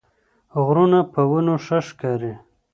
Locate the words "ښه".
1.65-1.79